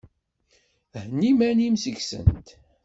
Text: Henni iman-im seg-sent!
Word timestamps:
Henni 0.97 1.27
iman-im 1.31 1.75
seg-sent! 1.83 2.47